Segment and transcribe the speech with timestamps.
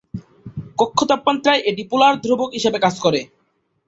[0.79, 3.19] কক্ষতাপমাত্রায় এটি পোলার দ্রাবক হিসেবে কাজ করে।